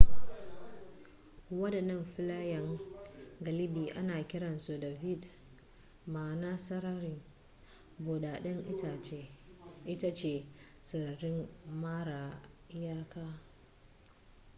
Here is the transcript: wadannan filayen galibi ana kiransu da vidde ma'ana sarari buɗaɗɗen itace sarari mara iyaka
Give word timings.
wadannan 1.61 2.05
filayen 2.13 2.79
galibi 3.41 3.91
ana 3.91 4.23
kiransu 4.23 4.79
da 4.79 4.87
vidde 4.89 5.27
ma'ana 6.07 6.57
sarari 6.57 7.21
buɗaɗɗen 7.99 8.63
itace 9.85 10.45
sarari 10.83 11.47
mara 11.81 12.41
iyaka 12.69 13.25